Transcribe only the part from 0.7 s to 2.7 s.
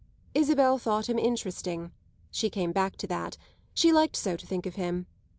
thought him interesting she